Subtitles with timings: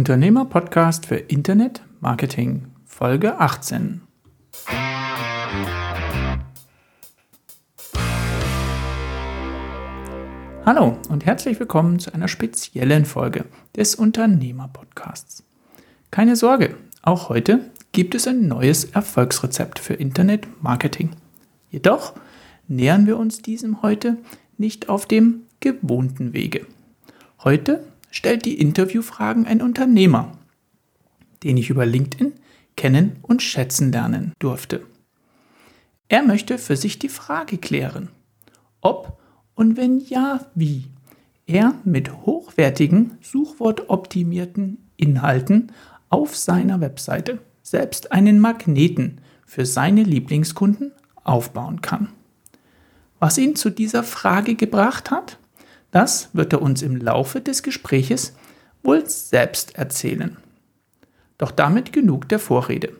[0.00, 4.00] Unternehmer-Podcast für Internet Marketing, Folge 18.
[10.64, 13.44] Hallo und herzlich willkommen zu einer speziellen Folge
[13.76, 15.44] des Unternehmer-Podcasts.
[16.10, 21.10] Keine Sorge, auch heute gibt es ein neues Erfolgsrezept für Internet Marketing.
[21.68, 22.14] Jedoch
[22.68, 24.16] nähern wir uns diesem heute
[24.56, 26.66] nicht auf dem gewohnten Wege.
[27.44, 30.32] Heute stellt die Interviewfragen ein Unternehmer,
[31.42, 32.32] den ich über LinkedIn
[32.76, 34.82] kennen und schätzen lernen durfte.
[36.08, 38.08] Er möchte für sich die Frage klären,
[38.80, 39.18] ob
[39.54, 40.84] und wenn ja, wie
[41.46, 45.72] er mit hochwertigen, suchwortoptimierten Inhalten
[46.08, 50.92] auf seiner Webseite selbst einen Magneten für seine Lieblingskunden
[51.24, 52.08] aufbauen kann.
[53.18, 55.38] Was ihn zu dieser Frage gebracht hat,
[55.90, 58.34] das wird er uns im Laufe des Gespräches
[58.82, 60.36] wohl selbst erzählen.
[61.38, 62.92] Doch damit genug der Vorrede.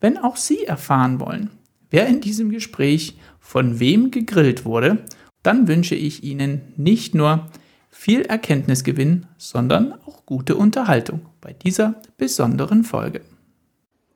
[0.00, 1.50] Wenn auch Sie erfahren wollen,
[1.90, 5.04] wer in diesem Gespräch von wem gegrillt wurde,
[5.42, 7.48] dann wünsche ich Ihnen nicht nur
[7.90, 13.22] viel Erkenntnisgewinn, sondern auch gute Unterhaltung bei dieser besonderen Folge.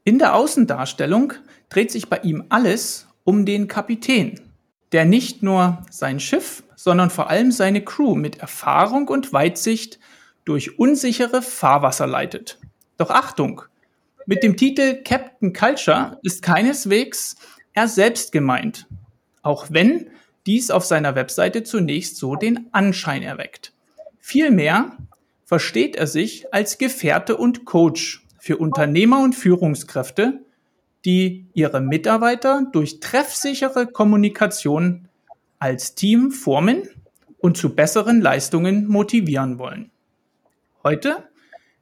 [0.05, 1.33] In der Außendarstellung
[1.69, 4.41] dreht sich bei ihm alles um den Kapitän,
[4.93, 9.99] der nicht nur sein Schiff, sondern vor allem seine Crew mit Erfahrung und Weitsicht
[10.45, 12.59] durch unsichere Fahrwasser leitet.
[12.97, 13.63] Doch Achtung!
[14.27, 17.37] Mit dem Titel Captain Culture ist keineswegs
[17.73, 18.87] er selbst gemeint,
[19.43, 20.11] auch wenn
[20.47, 23.73] dies auf seiner Webseite zunächst so den Anschein erweckt.
[24.19, 24.97] Vielmehr
[25.45, 30.41] versteht er sich als Gefährte und Coach für Unternehmer und Führungskräfte,
[31.05, 35.09] die ihre Mitarbeiter durch treffsichere Kommunikation
[35.59, 36.89] als Team formen
[37.39, 39.91] und zu besseren Leistungen motivieren wollen.
[40.83, 41.29] Heute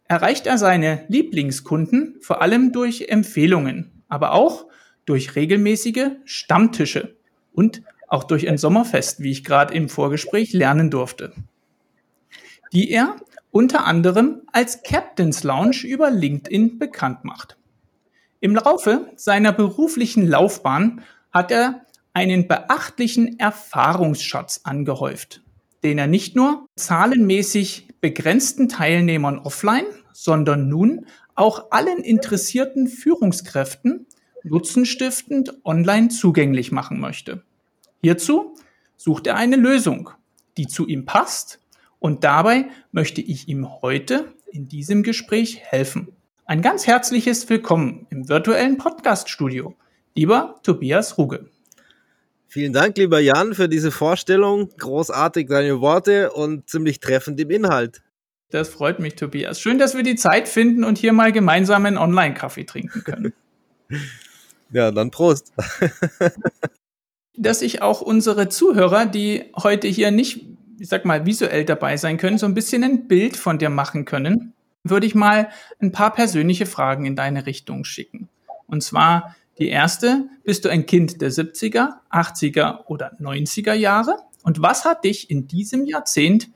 [0.06, 4.66] erreicht er seine Lieblingskunden vor allem durch Empfehlungen, aber auch
[5.04, 7.16] durch regelmäßige Stammtische
[7.52, 11.32] und auch durch ein Sommerfest, wie ich gerade im Vorgespräch lernen durfte,
[12.72, 13.16] die er
[13.50, 17.56] unter anderem als Captain's Lounge über LinkedIn bekannt macht.
[18.40, 25.42] Im Laufe seiner beruflichen Laufbahn hat er einen beachtlichen Erfahrungsschatz angehäuft,
[25.82, 34.06] den er nicht nur zahlenmäßig begrenzten Teilnehmern offline, sondern nun auch allen interessierten Führungskräften
[34.44, 37.42] nutzenstiftend online zugänglich machen möchte.
[38.02, 38.56] Hierzu
[38.96, 40.10] sucht er eine Lösung,
[40.56, 41.60] die zu ihm passt
[41.98, 46.12] und dabei möchte ich ihm heute in diesem Gespräch helfen.
[46.50, 49.76] Ein ganz herzliches Willkommen im virtuellen Podcaststudio,
[50.14, 51.50] lieber Tobias Ruge.
[52.46, 54.70] Vielen Dank, lieber Jan, für diese Vorstellung.
[54.78, 58.00] Großartig deine Worte und ziemlich treffend im Inhalt.
[58.48, 59.60] Das freut mich, Tobias.
[59.60, 63.34] Schön, dass wir die Zeit finden und hier mal gemeinsam einen Online-Kaffee trinken können.
[64.72, 65.52] ja, dann Prost.
[67.36, 70.46] dass ich auch unsere Zuhörer, die heute hier nicht,
[70.78, 74.06] ich sag mal, visuell dabei sein können, so ein bisschen ein Bild von dir machen
[74.06, 75.48] können, würde ich mal
[75.80, 78.28] ein paar persönliche Fragen in deine Richtung schicken.
[78.66, 84.16] Und zwar, die erste, bist du ein Kind der 70er, 80er oder 90er Jahre?
[84.42, 86.48] Und was hat dich in diesem Jahrzehnt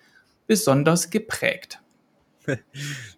[0.46, 1.80] besonders geprägt?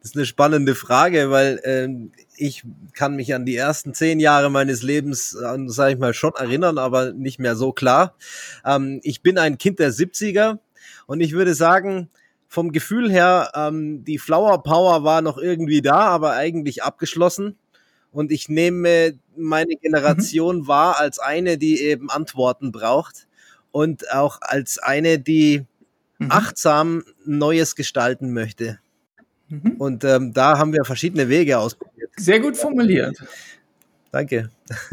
[0.02, 1.88] Das ist eine spannende Frage, weil äh,
[2.36, 6.76] ich kann mich an die ersten zehn Jahre meines Lebens, sage ich mal, schon erinnern,
[6.76, 8.16] aber nicht mehr so klar.
[8.66, 10.58] Ähm, ich bin ein Kind der 70er
[11.06, 12.10] und ich würde sagen,
[12.54, 17.58] vom Gefühl her, ähm, die Flower Power war noch irgendwie da, aber eigentlich abgeschlossen.
[18.12, 20.68] Und ich nehme meine Generation mhm.
[20.68, 23.26] wahr als eine, die eben Antworten braucht
[23.72, 25.64] und auch als eine, die
[26.18, 26.30] mhm.
[26.30, 28.78] achtsam Neues gestalten möchte.
[29.48, 29.72] Mhm.
[29.78, 32.10] Und ähm, da haben wir verschiedene Wege ausprobiert.
[32.16, 33.22] Sehr gut formuliert.
[34.12, 34.50] Danke.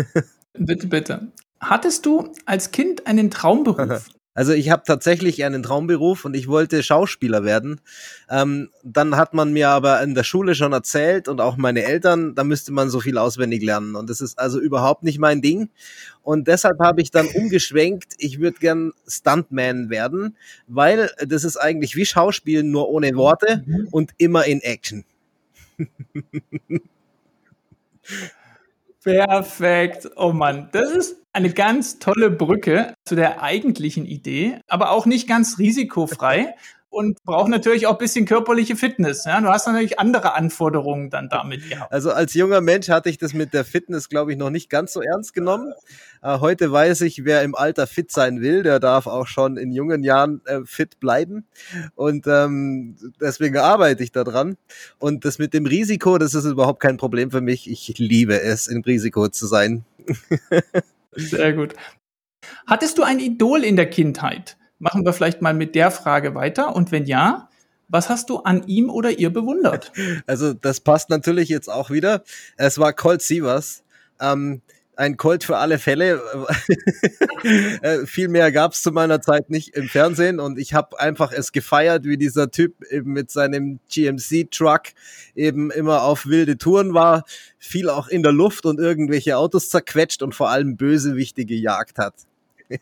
[0.54, 1.28] bitte, bitte.
[1.60, 4.10] Hattest du als Kind einen Traumberuf?
[4.34, 7.82] Also ich habe tatsächlich einen Traumberuf und ich wollte Schauspieler werden.
[8.30, 12.34] Ähm, dann hat man mir aber in der Schule schon erzählt und auch meine Eltern,
[12.34, 13.96] da müsste man so viel auswendig lernen.
[13.96, 15.70] Und das ist also überhaupt nicht mein Ding.
[16.24, 21.98] Und deshalb habe ich dann umgeschwenkt, ich würde gern Stuntman werden, weil das ist eigentlich
[21.98, 23.90] wie Schauspielen, nur ohne Worte mhm.
[23.92, 25.04] und immer in Action.
[29.04, 30.10] Perfekt.
[30.16, 35.28] Oh Mann, das ist eine ganz tolle Brücke zu der eigentlichen Idee, aber auch nicht
[35.28, 36.54] ganz risikofrei.
[36.92, 39.24] und braucht natürlich auch ein bisschen körperliche Fitness.
[39.24, 39.40] Ja?
[39.40, 41.92] Du hast natürlich andere Anforderungen dann damit gehabt.
[41.92, 44.92] Also als junger Mensch hatte ich das mit der Fitness, glaube ich, noch nicht ganz
[44.92, 45.74] so ernst genommen.
[46.22, 49.72] Äh, heute weiß ich, wer im Alter fit sein will, der darf auch schon in
[49.72, 51.46] jungen Jahren äh, fit bleiben.
[51.96, 54.58] Und ähm, deswegen arbeite ich daran.
[55.00, 57.72] Und das mit dem Risiko, das ist überhaupt kein Problem für mich.
[57.72, 59.86] Ich liebe es, im Risiko zu sein.
[61.12, 61.74] Sehr gut.
[62.68, 64.58] Hattest du ein Idol in der Kindheit?
[64.80, 66.76] Machen wir vielleicht mal mit der Frage weiter.
[66.76, 67.50] Und wenn ja,
[67.88, 69.92] was hast du an ihm oder ihr bewundert?
[70.28, 72.24] Also das passt natürlich jetzt auch wieder.
[72.58, 73.84] Es war Colt Sievers.
[74.20, 74.62] Ähm,
[74.96, 76.22] ein Colt für alle Fälle.
[77.82, 81.32] äh, viel mehr gab es zu meiner Zeit nicht im Fernsehen und ich habe einfach
[81.32, 84.84] es gefeiert, wie dieser Typ eben mit seinem GMC-Truck
[85.36, 87.24] eben immer auf wilde Touren war,
[87.58, 92.14] viel auch in der Luft und irgendwelche Autos zerquetscht und vor allem Bösewichte gejagt hat.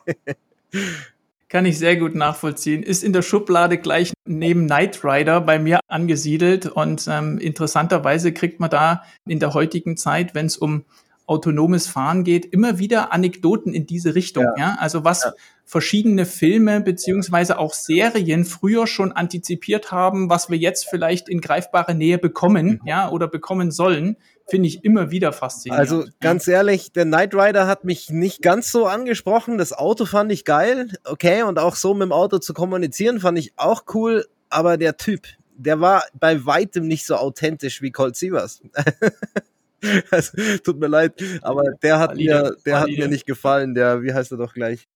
[1.49, 2.83] Kann ich sehr gut nachvollziehen.
[2.83, 8.59] Ist in der Schublade gleich neben Knight Rider bei mir angesiedelt und ähm, interessanterweise kriegt
[8.59, 10.85] man da in der heutigen Zeit, wenn es um
[11.29, 14.43] autonomes Fahren geht, immer wieder Anekdoten in diese Richtung.
[14.43, 14.53] Ja.
[14.57, 14.77] ja?
[14.79, 15.33] Also was ja.
[15.63, 21.93] verschiedene Filme beziehungsweise auch Serien früher schon antizipiert haben, was wir jetzt vielleicht in greifbare
[21.93, 22.87] Nähe bekommen, mhm.
[22.87, 24.17] ja, oder bekommen sollen,
[24.49, 25.79] finde ich immer wieder faszinierend.
[25.79, 29.59] Also ganz ehrlich, der Knight Rider hat mich nicht ganz so angesprochen.
[29.59, 33.37] Das Auto fand ich geil, okay, und auch so mit dem Auto zu kommunizieren fand
[33.37, 38.15] ich auch cool, aber der Typ, der war bei weitem nicht so authentisch wie Colt
[38.15, 38.61] Sievers.
[40.11, 42.79] also, tut mir leid, aber der hat valide, mir, der valide.
[42.79, 43.73] hat mir nicht gefallen.
[43.73, 44.87] Der, wie heißt er doch gleich?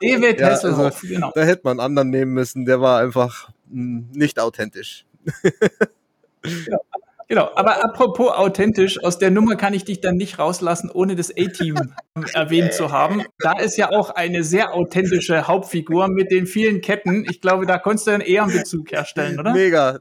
[0.00, 1.32] David ja, Hasselhoff, also, genau.
[1.34, 2.64] Da hätte man einen anderen nehmen müssen.
[2.64, 5.06] Der war einfach mh, hm, nicht authentisch.
[6.44, 6.78] ja,
[7.28, 11.30] Genau, aber apropos authentisch, aus der Nummer kann ich dich dann nicht rauslassen, ohne das
[11.30, 11.76] A-Team
[12.34, 13.24] erwähnt zu haben.
[13.38, 17.24] Da ist ja auch eine sehr authentische Hauptfigur mit den vielen Ketten.
[17.28, 19.52] Ich glaube, da konntest du dann eher einen Bezug herstellen, oder?
[19.52, 20.00] Mega.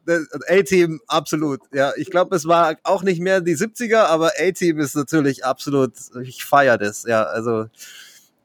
[0.49, 1.61] A-Team, absolut.
[1.73, 5.93] Ja, ich glaube, es war auch nicht mehr die 70er, aber A-Team ist natürlich absolut,
[6.21, 7.03] ich feiere das.
[7.07, 7.67] Ja, also,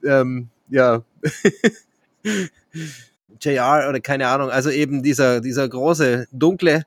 [0.05, 1.03] ähm, ja.
[3.41, 6.85] JR oder keine Ahnung, also eben dieser, dieser große, dunkle,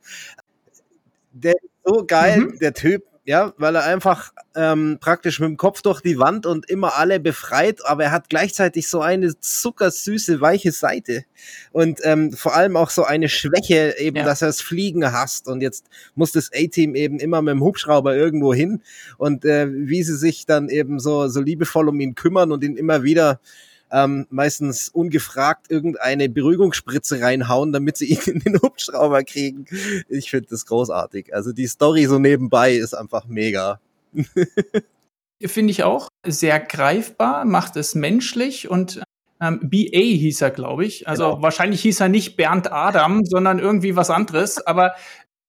[1.32, 2.60] der so geil, mhm.
[2.60, 6.70] der Typ, ja, weil er einfach ähm, praktisch mit dem Kopf durch die Wand und
[6.70, 11.24] immer alle befreit, aber er hat gleichzeitig so eine zuckersüße, weiche Seite
[11.72, 14.24] und ähm, vor allem auch so eine Schwäche eben, ja.
[14.24, 15.86] dass er das Fliegen hasst und jetzt
[16.16, 18.82] muss das A-Team eben immer mit dem Hubschrauber irgendwo hin
[19.18, 22.76] und äh, wie sie sich dann eben so, so liebevoll um ihn kümmern und ihn
[22.76, 23.40] immer wieder
[23.92, 29.66] ähm, meistens ungefragt irgendeine Beruhigungsspritze reinhauen, damit sie ihn in den Hubschrauber kriegen.
[30.08, 31.34] Ich finde das großartig.
[31.34, 33.80] Also die Story so nebenbei ist einfach mega.
[35.46, 39.02] finde ich auch sehr greifbar, macht es menschlich und
[39.42, 41.08] ähm, BA hieß er, glaube ich.
[41.08, 41.42] Also genau.
[41.42, 44.66] wahrscheinlich hieß er nicht Bernd Adam, sondern irgendwie was anderes.
[44.66, 44.94] Aber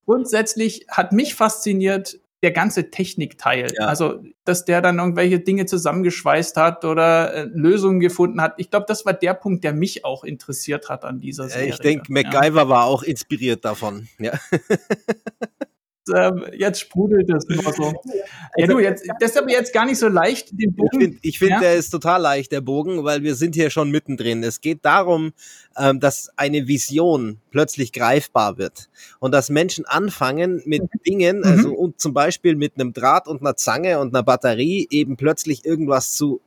[0.06, 3.72] grundsätzlich hat mich fasziniert, der ganze Technikteil.
[3.78, 3.86] Ja.
[3.86, 8.54] Also, dass der dann irgendwelche Dinge zusammengeschweißt hat oder äh, Lösungen gefunden hat.
[8.56, 11.70] Ich glaube, das war der Punkt, der mich auch interessiert hat an dieser Serie.
[11.70, 12.68] Ich denke, MacGyver ja.
[12.68, 14.08] war auch inspiriert davon.
[14.18, 14.32] Ja.
[16.14, 17.93] ähm, jetzt sprudelt es nur so.
[18.56, 20.90] Ja, du, jetzt, das ist aber jetzt gar nicht so leicht, den Bogen.
[20.93, 21.60] Ich finde, ich find, ja?
[21.60, 24.43] der ist total leicht, der Bogen, weil wir sind hier schon mittendrin.
[24.43, 25.32] Es geht darum,
[25.78, 28.90] ähm, dass eine Vision plötzlich greifbar wird
[29.20, 31.02] und dass Menschen anfangen mit mhm.
[31.06, 31.44] Dingen, mhm.
[31.44, 35.64] also und zum Beispiel mit einem Draht und einer Zange und einer Batterie eben plötzlich
[35.64, 36.43] irgendwas zu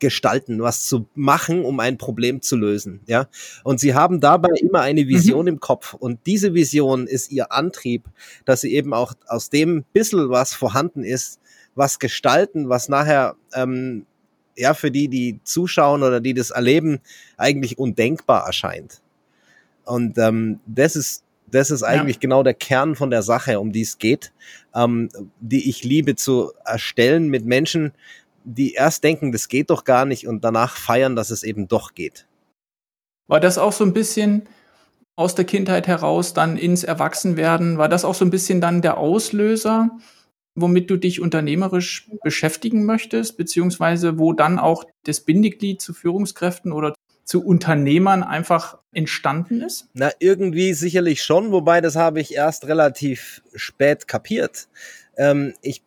[0.00, 3.28] gestalten, was zu machen, um ein Problem zu lösen, ja.
[3.62, 5.48] Und sie haben dabei immer eine Vision mhm.
[5.48, 8.08] im Kopf und diese Vision ist ihr Antrieb,
[8.44, 11.40] dass sie eben auch aus dem bissel, was vorhanden ist,
[11.74, 14.06] was gestalten, was nachher ähm,
[14.56, 17.00] ja für die, die zuschauen oder die das erleben,
[17.36, 19.00] eigentlich undenkbar erscheint.
[19.84, 22.20] Und ähm, das ist das ist eigentlich ja.
[22.20, 24.32] genau der Kern von der Sache, um die es geht,
[24.74, 25.08] ähm,
[25.40, 27.92] die ich liebe zu erstellen mit Menschen,
[28.44, 31.94] die erst denken, das geht doch gar nicht und danach feiern, dass es eben doch
[31.94, 32.26] geht.
[33.26, 34.48] War das auch so ein bisschen
[35.16, 37.78] aus der Kindheit heraus dann ins Erwachsenwerden?
[37.78, 39.90] War das auch so ein bisschen dann der Auslöser,
[40.54, 46.94] womit du dich unternehmerisch beschäftigen möchtest, beziehungsweise wo dann auch das Bindeglied zu Führungskräften oder
[47.24, 49.88] zu Unternehmern einfach entstanden ist?
[49.94, 54.68] Na, irgendwie sicherlich schon, wobei das habe ich erst relativ spät kapiert.
[55.16, 55.84] Ähm, ich,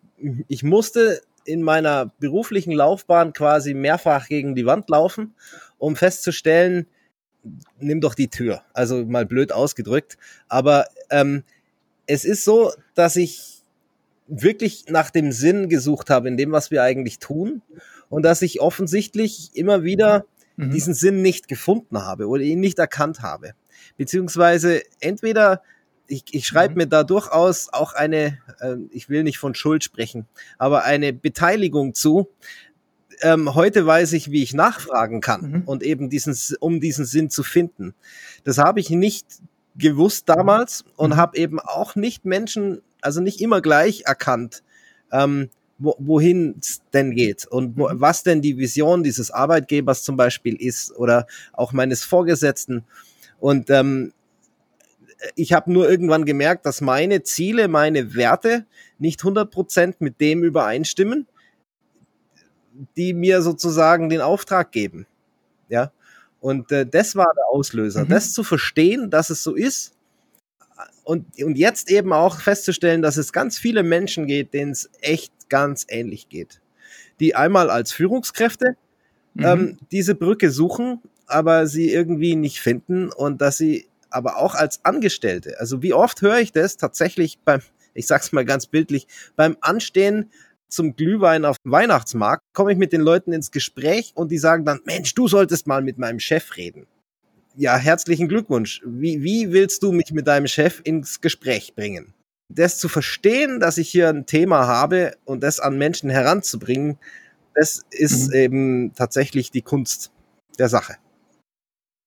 [0.48, 5.36] ich musste in meiner beruflichen Laufbahn quasi mehrfach gegen die Wand laufen,
[5.78, 6.88] um festzustellen,
[7.80, 8.62] nimm doch die Tür.
[8.74, 10.18] Also mal blöd ausgedrückt.
[10.48, 11.44] Aber ähm,
[12.06, 13.62] es ist so, dass ich
[14.28, 17.62] wirklich nach dem Sinn gesucht habe in dem, was wir eigentlich tun.
[18.10, 20.72] Und dass ich offensichtlich immer wieder mhm.
[20.72, 23.54] diesen Sinn nicht gefunden habe oder ihn nicht erkannt habe.
[23.98, 25.62] Beziehungsweise entweder
[26.07, 26.77] ich, ich schreibe mhm.
[26.79, 30.25] mir da durchaus auch eine, äh, ich will nicht von Schuld sprechen,
[30.57, 32.29] aber eine Beteiligung zu.
[33.22, 35.62] Ähm, heute weiß ich, wie ich nachfragen kann mhm.
[35.65, 37.93] und eben diesen, um diesen Sinn zu finden.
[38.43, 39.27] Das habe ich nicht
[39.75, 41.17] gewusst damals und mhm.
[41.17, 44.63] habe eben auch nicht Menschen, also nicht immer gleich erkannt,
[45.12, 48.01] ähm, wo, wohin es denn geht und wo, mhm.
[48.01, 52.83] was denn die Vision dieses Arbeitgebers zum Beispiel ist oder auch meines Vorgesetzten.
[53.39, 54.13] Und ähm,
[55.36, 58.65] ich habe nur irgendwann gemerkt, dass meine Ziele, meine Werte
[59.00, 61.27] nicht 100% mit dem übereinstimmen,
[62.98, 65.06] die mir sozusagen den Auftrag geben.
[65.70, 65.92] Ja.
[66.39, 68.10] Und äh, das war der Auslöser, mhm.
[68.10, 69.96] das zu verstehen, dass es so ist
[71.03, 75.32] und, und jetzt eben auch festzustellen, dass es ganz viele Menschen geht, denen es echt
[75.50, 76.62] ganz ähnlich geht.
[77.20, 78.75] Die einmal als Führungskräfte
[79.34, 79.46] mhm.
[79.46, 84.84] ähm, diese Brücke suchen, aber sie irgendwie nicht finden und dass sie aber auch als
[84.86, 85.60] Angestellte.
[85.60, 87.62] Also wie oft höre ich das tatsächlich beim,
[87.93, 90.32] ich sag's mal ganz bildlich, beim Anstehen
[90.70, 94.65] zum Glühwein auf dem Weihnachtsmarkt, komme ich mit den Leuten ins Gespräch und die sagen
[94.65, 96.88] dann, Mensch, du solltest mal mit meinem Chef reden.
[97.55, 98.82] Ja, herzlichen Glückwunsch.
[98.84, 102.13] Wie, wie willst du mich mit deinem Chef ins Gespräch bringen?
[102.50, 106.98] Das zu verstehen, dass ich hier ein Thema habe und das an Menschen heranzubringen,
[107.55, 108.34] das ist mhm.
[108.34, 110.12] eben tatsächlich die Kunst
[110.58, 110.96] der Sache.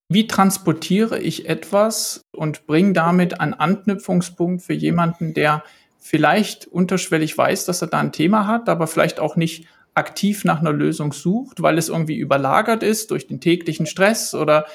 [0.09, 5.65] Wie transportiere ich etwas und bringe damit einen Anknüpfungspunkt für jemanden, der
[5.99, 10.61] vielleicht unterschwellig weiß, dass er da ein Thema hat, aber vielleicht auch nicht aktiv nach
[10.61, 14.67] einer Lösung sucht, weil es irgendwie überlagert ist durch den täglichen Stress oder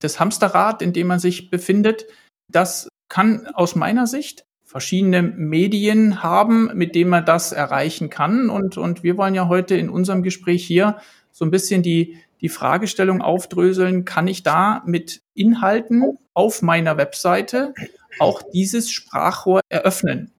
[0.00, 2.06] das Hamsterrad, in dem man sich befindet.
[2.48, 8.50] Das kann aus meiner Sicht verschiedene Medien haben, mit denen man das erreichen kann.
[8.50, 10.96] Und, und wir wollen ja heute in unserem Gespräch hier
[11.30, 17.74] so ein bisschen die, die Fragestellung aufdröseln, kann ich da mit Inhalten auf meiner Webseite
[18.18, 20.32] auch dieses Sprachrohr eröffnen?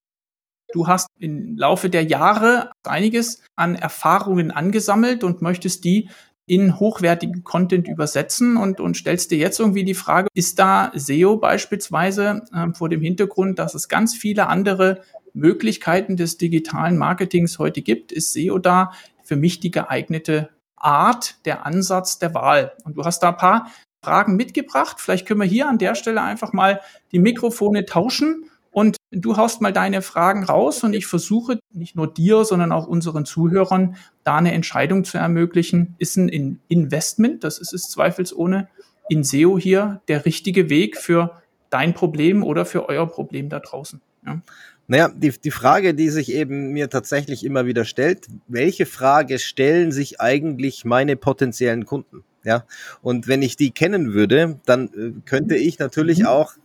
[0.73, 6.09] Du hast im Laufe der Jahre einiges an Erfahrungen angesammelt und möchtest die
[6.45, 11.37] in hochwertigen Content übersetzen und, und stellst dir jetzt irgendwie die Frage, ist da SEO
[11.37, 15.01] beispielsweise äh, vor dem Hintergrund, dass es ganz viele andere
[15.33, 18.91] Möglichkeiten des digitalen Marketings heute gibt, ist SEO da
[19.23, 20.49] für mich die geeignete
[20.83, 22.73] Art, der Ansatz der Wahl.
[22.83, 23.67] Und du hast da ein paar
[24.03, 24.97] Fragen mitgebracht.
[24.99, 29.61] Vielleicht können wir hier an der Stelle einfach mal die Mikrofone tauschen und du haust
[29.61, 34.37] mal deine Fragen raus und ich versuche nicht nur dir, sondern auch unseren Zuhörern da
[34.37, 35.95] eine Entscheidung zu ermöglichen.
[35.99, 38.69] Ist ein Investment, das ist es zweifelsohne,
[39.09, 44.01] in SEO hier der richtige Weg für dein Problem oder für euer Problem da draußen?
[44.25, 44.41] Ja.
[44.91, 49.93] Naja, die, die Frage, die sich eben mir tatsächlich immer wieder stellt, welche Frage stellen
[49.93, 52.25] sich eigentlich meine potenziellen Kunden?
[52.43, 52.65] Ja,
[53.01, 56.25] und wenn ich die kennen würde, dann äh, könnte ich natürlich mhm.
[56.25, 56.55] auch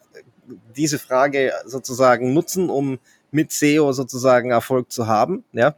[0.77, 2.99] diese Frage sozusagen nutzen, um
[3.31, 5.77] mit SEO sozusagen Erfolg zu haben, ja.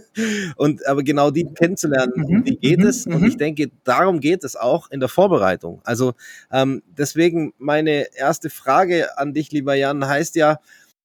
[0.56, 2.44] und aber genau die kennenzulernen, mhm.
[2.46, 2.86] wie geht mhm.
[2.86, 3.04] es?
[3.04, 3.38] Und ich mhm.
[3.38, 5.82] denke, darum geht es auch in der Vorbereitung.
[5.84, 6.14] Also
[6.50, 10.58] ähm, deswegen meine erste Frage an dich, lieber Jan, heißt ja,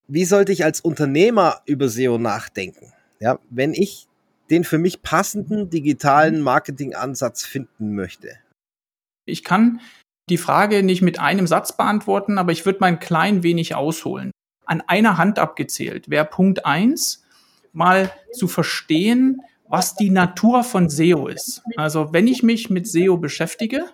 [0.08, 2.92] wie sollte ich als Unternehmer über SEO nachdenken?
[3.20, 4.08] Ja, wenn ich
[4.50, 8.30] den für mich passenden digitalen Marketingansatz finden möchte.
[9.26, 9.80] Ich kann
[10.30, 14.30] die Frage nicht mit einem Satz beantworten, aber ich würde mal ein klein wenig ausholen.
[14.64, 17.24] An einer Hand abgezählt wäre Punkt eins
[17.72, 21.62] mal zu verstehen, was die Natur von SEO ist.
[21.76, 23.84] Also wenn ich mich mit SEO beschäftige,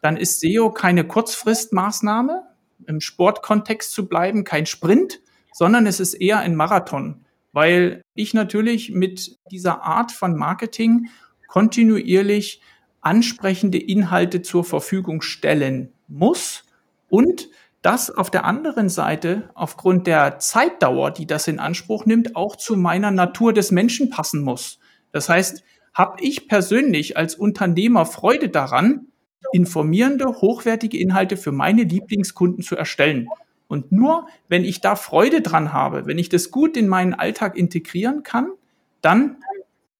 [0.00, 2.42] dann ist SEO keine Kurzfristmaßnahme,
[2.86, 5.20] im Sportkontext zu bleiben, kein Sprint,
[5.54, 11.08] sondern es ist eher ein Marathon, weil ich natürlich mit dieser Art von Marketing
[11.46, 12.60] kontinuierlich
[13.00, 16.64] ansprechende Inhalte zur Verfügung stellen muss
[17.08, 17.48] und
[17.82, 22.76] das auf der anderen Seite aufgrund der Zeitdauer, die das in Anspruch nimmt, auch zu
[22.76, 24.80] meiner Natur des Menschen passen muss.
[25.12, 29.06] Das heißt, habe ich persönlich als Unternehmer Freude daran,
[29.52, 33.28] informierende, hochwertige Inhalte für meine Lieblingskunden zu erstellen.
[33.66, 37.56] Und nur wenn ich da Freude dran habe, wenn ich das gut in meinen Alltag
[37.56, 38.52] integrieren kann,
[39.00, 39.38] dann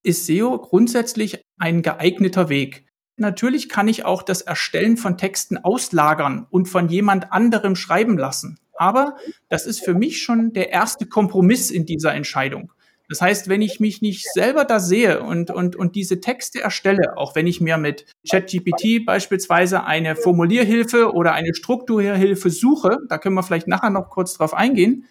[0.03, 2.87] ist SEO grundsätzlich ein geeigneter Weg.
[3.17, 8.59] Natürlich kann ich auch das Erstellen von Texten auslagern und von jemand anderem schreiben lassen.
[8.77, 9.17] Aber
[9.49, 12.73] das ist für mich schon der erste Kompromiss in dieser Entscheidung.
[13.09, 17.19] Das heißt, wenn ich mich nicht selber da sehe und, und, und diese Texte erstelle,
[17.19, 23.35] auch wenn ich mir mit ChatGPT beispielsweise eine Formulierhilfe oder eine Strukturhilfe suche, da können
[23.35, 25.05] wir vielleicht nachher noch kurz drauf eingehen,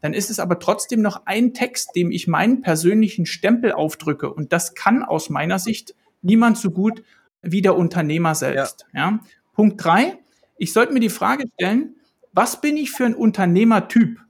[0.00, 4.32] dann ist es aber trotzdem noch ein Text, dem ich meinen persönlichen Stempel aufdrücke.
[4.32, 7.02] Und das kann aus meiner Sicht niemand so gut
[7.42, 8.86] wie der Unternehmer selbst.
[8.92, 9.00] Ja.
[9.00, 9.20] ja.
[9.54, 10.18] Punkt drei,
[10.56, 11.96] ich sollte mir die Frage stellen,
[12.32, 14.20] was bin ich für ein Unternehmertyp?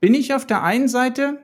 [0.00, 1.42] Bin ich auf der einen Seite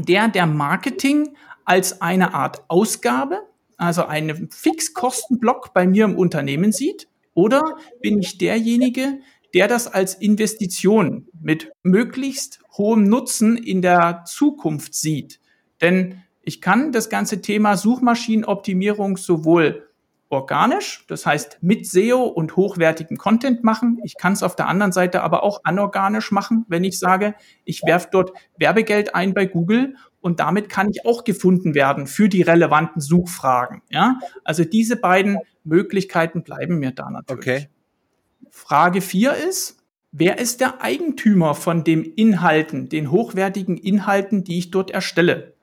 [0.00, 3.40] der, der Marketing als eine Art Ausgabe,
[3.76, 7.08] also einen Fixkostenblock bei mir im Unternehmen sieht?
[7.34, 7.62] Oder
[8.00, 9.20] bin ich derjenige,
[9.52, 15.40] der das als Investition mit möglichst hohem Nutzen in der Zukunft sieht?
[15.80, 19.85] Denn ich kann das ganze Thema Suchmaschinenoptimierung sowohl
[20.28, 24.00] organisch, das heißt mit SEO und hochwertigen Content machen.
[24.02, 27.82] Ich kann es auf der anderen Seite aber auch anorganisch machen, wenn ich sage, ich
[27.84, 32.42] werfe dort Werbegeld ein bei Google und damit kann ich auch gefunden werden für die
[32.42, 33.82] relevanten Suchfragen.
[33.90, 37.46] Ja, also diese beiden Möglichkeiten bleiben mir da natürlich.
[37.46, 37.68] Okay.
[38.50, 39.76] Frage vier ist,
[40.10, 45.54] wer ist der Eigentümer von den Inhalten, den hochwertigen Inhalten, die ich dort erstelle?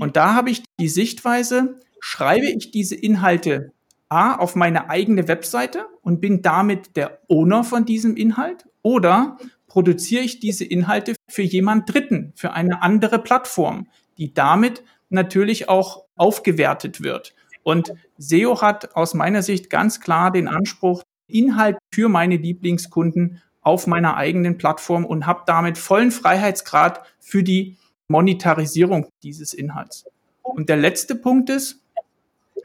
[0.00, 3.72] Und da habe ich die Sichtweise, schreibe ich diese Inhalte
[4.08, 9.36] A auf meine eigene Webseite und bin damit der Owner von diesem Inhalt oder
[9.66, 13.86] produziere ich diese Inhalte für jemand Dritten, für eine andere Plattform,
[14.16, 17.34] die damit natürlich auch aufgewertet wird.
[17.62, 23.86] Und SEO hat aus meiner Sicht ganz klar den Anspruch, Inhalt für meine Lieblingskunden auf
[23.86, 27.76] meiner eigenen Plattform und habe damit vollen Freiheitsgrad für die
[28.08, 30.06] Monetarisierung dieses Inhalts.
[30.42, 31.82] Und der letzte Punkt ist,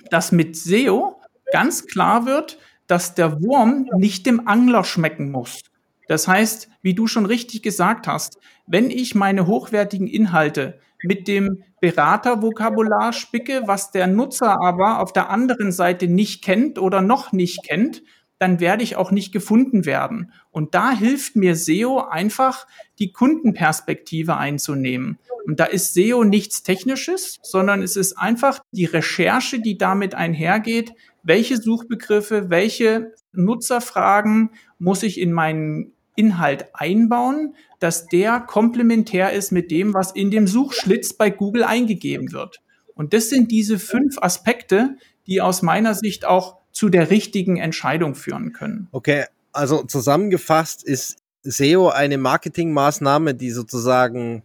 [0.09, 1.19] dass mit SEO
[1.53, 2.57] ganz klar wird,
[2.88, 5.62] dass der Wurm nicht dem Angler schmecken muss.
[6.07, 11.63] Das heißt, wie du schon richtig gesagt hast, wenn ich meine hochwertigen Inhalte mit dem
[11.79, 17.63] Beratervokabular spicke, was der Nutzer aber auf der anderen Seite nicht kennt oder noch nicht
[17.63, 18.03] kennt,
[18.39, 20.33] dann werde ich auch nicht gefunden werden.
[20.50, 22.67] Und da hilft mir SEO einfach,
[23.00, 25.19] die Kundenperspektive einzunehmen.
[25.45, 30.93] Und da ist SEO nichts Technisches, sondern es ist einfach die Recherche, die damit einhergeht.
[31.23, 39.71] Welche Suchbegriffe, welche Nutzerfragen muss ich in meinen Inhalt einbauen, dass der komplementär ist mit
[39.71, 42.62] dem, was in dem Suchschlitz bei Google eingegeben wird.
[42.93, 44.95] Und das sind diese fünf Aspekte,
[45.25, 48.88] die aus meiner Sicht auch zu der richtigen Entscheidung führen können.
[48.91, 54.43] Okay, also zusammengefasst ist SEO eine Marketingmaßnahme, die sozusagen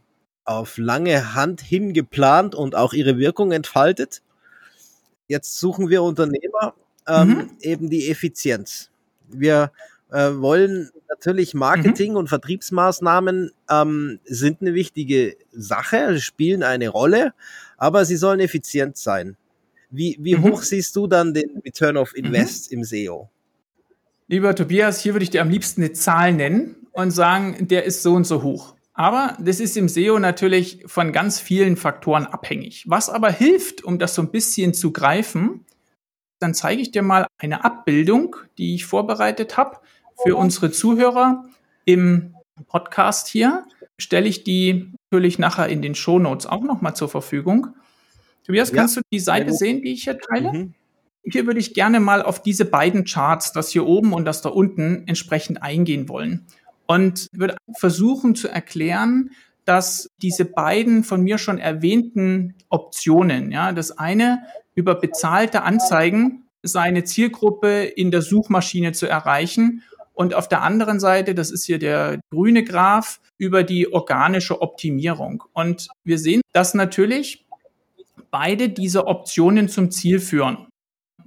[0.49, 4.23] auf lange Hand hin geplant und auch ihre Wirkung entfaltet.
[5.27, 6.75] Jetzt suchen wir Unternehmer
[7.07, 7.51] ähm, mhm.
[7.61, 8.91] eben die Effizienz.
[9.29, 9.73] Wir
[10.11, 12.17] äh, wollen natürlich Marketing mhm.
[12.17, 17.35] und Vertriebsmaßnahmen ähm, sind eine wichtige Sache, spielen eine Rolle,
[17.77, 19.37] aber sie sollen effizient sein.
[19.91, 20.45] Wie, wie mhm.
[20.45, 22.25] hoch siehst du dann den Return of mhm.
[22.25, 23.29] Invest im SEO?
[24.29, 28.03] Lieber Tobias, hier würde ich dir am liebsten eine Zahl nennen und sagen, der ist
[28.03, 28.78] so und so hoch.
[28.99, 32.83] Aber das ist im SEO natürlich von ganz vielen Faktoren abhängig.
[32.89, 35.65] Was aber hilft, um das so ein bisschen zu greifen,
[36.41, 39.79] dann zeige ich dir mal eine Abbildung, die ich vorbereitet habe
[40.21, 41.45] für unsere Zuhörer
[41.85, 42.35] im
[42.67, 43.65] Podcast hier.
[43.99, 47.69] Stelle ich die natürlich nachher in den Show Notes auch nochmal zur Verfügung.
[48.47, 49.03] Tobias, kannst ja.
[49.03, 50.53] du die Seite sehen, die ich hier teile?
[50.53, 50.75] Mhm.
[51.23, 54.49] Hier würde ich gerne mal auf diese beiden Charts, das hier oben und das da
[54.49, 56.47] unten, entsprechend eingehen wollen.
[56.89, 59.31] Und würde versuchen zu erklären,
[59.65, 64.43] dass diese beiden von mir schon erwähnten Optionen, ja, das eine
[64.75, 69.83] über bezahlte Anzeigen seine Zielgruppe in der Suchmaschine zu erreichen
[70.19, 75.45] und auf der anderen Seite, das ist hier der grüne Graph, über die organische Optimierung.
[75.53, 77.47] Und wir sehen, dass natürlich
[78.33, 80.67] beide diese Optionen zum Ziel führen.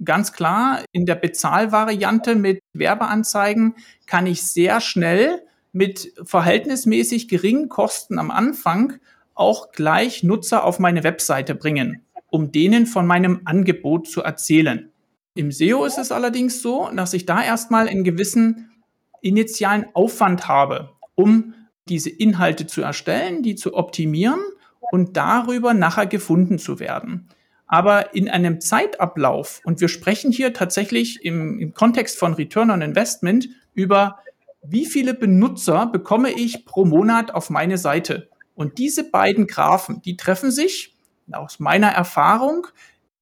[0.04, 5.40] Ganz klar, in der Bezahlvariante mit Werbeanzeigen kann ich sehr schnell
[5.72, 8.94] mit verhältnismäßig geringen Kosten am Anfang
[9.34, 14.90] auch gleich Nutzer auf meine Webseite bringen, um denen von meinem Angebot zu erzählen.
[15.34, 18.70] Im SEO ist es allerdings so, dass ich da erstmal einen gewissen
[19.22, 21.54] initialen Aufwand habe, um
[21.88, 24.40] diese Inhalte zu erstellen, die zu optimieren
[24.90, 27.28] und darüber nachher gefunden zu werden.
[27.66, 32.82] Aber in einem Zeitablauf, und wir sprechen hier tatsächlich im, im Kontext von Return on
[32.82, 34.18] Investment über
[34.62, 38.28] wie viele Benutzer bekomme ich pro Monat auf meine Seite.
[38.54, 40.96] Und diese beiden Graphen, die treffen sich
[41.32, 42.66] aus meiner Erfahrung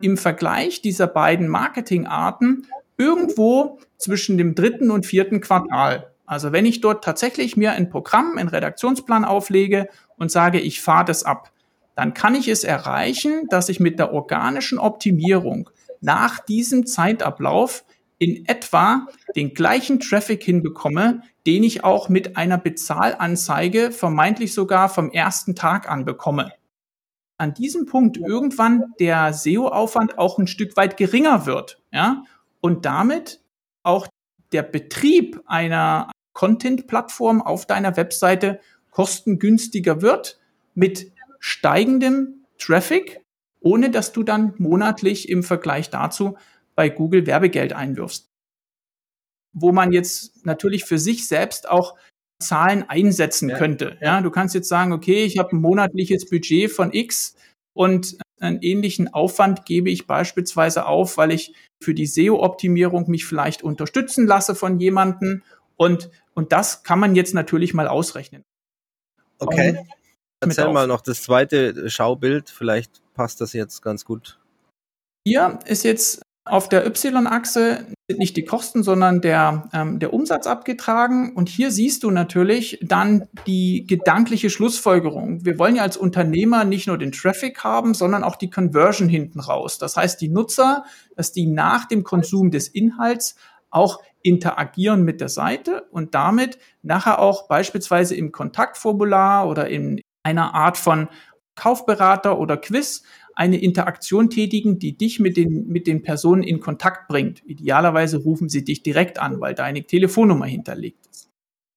[0.00, 6.10] im Vergleich dieser beiden Marketingarten irgendwo zwischen dem dritten und vierten Quartal.
[6.26, 11.06] Also wenn ich dort tatsächlich mir ein Programm, einen Redaktionsplan auflege und sage, ich fahre
[11.06, 11.52] das ab,
[11.96, 17.84] dann kann ich es erreichen, dass ich mit der organischen Optimierung nach diesem Zeitablauf
[18.18, 25.10] in etwa den gleichen Traffic hinbekomme, den ich auch mit einer Bezahlanzeige vermeintlich sogar vom
[25.10, 26.52] ersten Tag an bekomme.
[27.38, 32.24] An diesem Punkt irgendwann der SEO-Aufwand auch ein Stück weit geringer wird, ja,
[32.60, 33.40] und damit
[33.82, 34.06] auch
[34.52, 40.38] der Betrieb einer Content-Plattform auf deiner Webseite kostengünstiger wird
[40.74, 43.24] mit steigendem Traffic,
[43.60, 46.36] ohne dass du dann monatlich im Vergleich dazu
[46.74, 48.29] bei Google Werbegeld einwirfst.
[49.52, 51.96] Wo man jetzt natürlich für sich selbst auch
[52.40, 53.58] Zahlen einsetzen ja.
[53.58, 53.98] könnte.
[54.00, 57.36] Ja, du kannst jetzt sagen, okay, ich habe ein monatliches Budget von X
[57.74, 63.62] und einen ähnlichen Aufwand gebe ich beispielsweise auf, weil ich für die SEO-Optimierung mich vielleicht
[63.62, 65.42] unterstützen lasse von jemandem
[65.76, 68.44] und, und das kann man jetzt natürlich mal ausrechnen.
[69.38, 69.78] Okay.
[69.78, 69.86] Um,
[70.50, 74.38] Erzähl mal noch das zweite Schaubild, vielleicht passt das jetzt ganz gut.
[75.26, 77.86] Hier ist jetzt auf der Y-Achse
[78.18, 81.34] nicht die Kosten, sondern der, ähm, der Umsatz abgetragen.
[81.34, 85.44] Und hier siehst du natürlich dann die gedankliche Schlussfolgerung.
[85.44, 89.40] Wir wollen ja als Unternehmer nicht nur den Traffic haben, sondern auch die Conversion hinten
[89.40, 89.78] raus.
[89.78, 90.84] Das heißt, die Nutzer,
[91.16, 93.36] dass die nach dem Konsum des Inhalts
[93.70, 100.54] auch interagieren mit der Seite und damit nachher auch beispielsweise im Kontaktformular oder in einer
[100.54, 101.08] Art von
[101.54, 103.02] Kaufberater oder Quiz
[103.40, 107.42] eine Interaktion tätigen, die dich mit den, mit den Personen in Kontakt bringt.
[107.46, 111.30] Idealerweise rufen sie dich direkt an, weil deine Telefonnummer hinterlegt ist.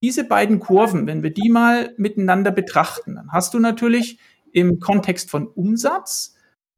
[0.04, 4.20] Diese beiden Kurven, wenn wir die mal miteinander betrachten, dann hast du natürlich
[4.52, 6.36] im Kontext von Umsatz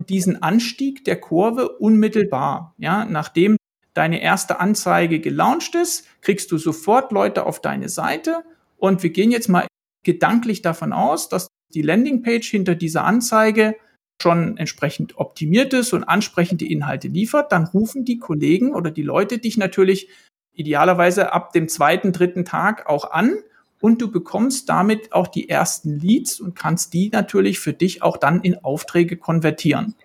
[0.08, 2.76] diesen Anstieg der Kurve unmittelbar.
[2.78, 3.58] Ja, nachdem
[3.95, 8.43] deine erste Anzeige gelauncht ist, kriegst du sofort Leute auf deine Seite
[8.78, 9.65] und wir gehen jetzt mal
[10.04, 13.76] gedanklich davon aus, dass die Landingpage hinter dieser Anzeige
[14.21, 19.39] schon entsprechend optimiert ist und ansprechende Inhalte liefert, dann rufen die Kollegen oder die Leute
[19.39, 20.10] dich natürlich
[20.54, 23.36] idealerweise ab dem zweiten, dritten Tag auch an
[23.82, 28.17] und du bekommst damit auch die ersten Leads und kannst die natürlich für dich auch
[28.17, 29.95] dann in Aufträge konvertieren.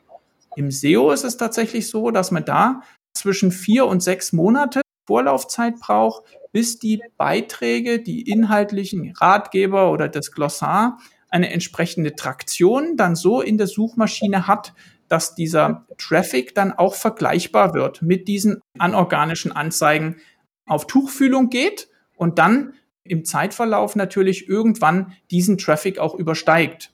[0.57, 2.83] Im SEO ist es tatsächlich so, dass man da
[3.15, 10.33] zwischen vier und sechs Monate Vorlaufzeit braucht, bis die Beiträge, die inhaltlichen Ratgeber oder das
[10.33, 10.99] Glossar
[11.31, 14.75] eine entsprechende Traktion dann so in der Suchmaschine hat,
[15.09, 20.17] dass dieser Traffic dann auch vergleichbar wird mit diesen anorganischen Anzeigen
[20.67, 26.93] auf Tuchfühlung geht und dann im Zeitverlauf natürlich irgendwann diesen Traffic auch übersteigt.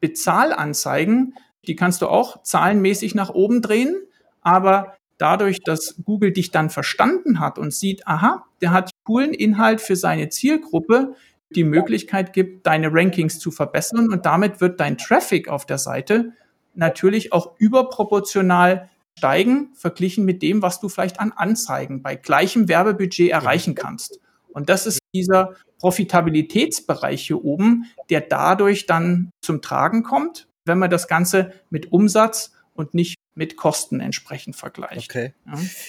[0.00, 1.34] Bezahlanzeigen,
[1.66, 3.96] die kannst du auch zahlenmäßig nach oben drehen,
[4.40, 9.80] aber dadurch, dass Google dich dann verstanden hat und sieht, aha, der hat coolen Inhalt
[9.80, 11.14] für seine Zielgruppe,
[11.56, 16.32] die Möglichkeit gibt, deine Rankings zu verbessern und damit wird dein Traffic auf der Seite
[16.74, 23.30] natürlich auch überproportional steigen, verglichen mit dem, was du vielleicht an Anzeigen bei gleichem Werbebudget
[23.30, 24.20] erreichen kannst.
[24.48, 30.90] Und das ist dieser Profitabilitätsbereich hier oben, der dadurch dann zum Tragen kommt, wenn man
[30.90, 35.10] das Ganze mit Umsatz und nicht mit Kosten entsprechend vergleicht.
[35.10, 35.32] Okay.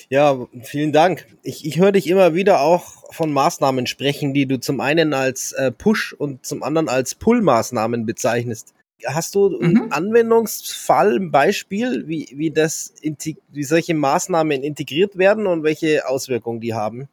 [0.09, 1.27] Ja, ja vielen Dank.
[1.43, 5.51] Ich, ich höre dich immer wieder auch von Maßnahmen sprechen, die du zum einen als
[5.53, 8.73] äh, Push und zum anderen als Pull-Maßnahmen bezeichnest.
[9.05, 9.91] Hast du einen mhm.
[9.91, 16.73] Anwendungsfall, ein Beispiel, wie, wie, das, wie solche Maßnahmen integriert werden und welche Auswirkungen die
[16.73, 17.07] haben?